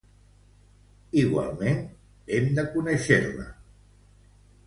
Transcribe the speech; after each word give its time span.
Igualment, 1.23 1.83
hem 2.37 2.49
de 2.61 2.65
conèixer-la. 2.77 3.47